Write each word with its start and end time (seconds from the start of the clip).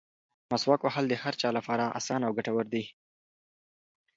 مسواک 0.51 0.81
وهل 0.83 1.05
د 1.09 1.13
هر 1.23 1.33
چا 1.41 1.49
لپاره 1.57 1.93
اسانه 1.99 2.23
او 2.27 2.35
ګټور 2.37 2.65
دي. 2.73 2.83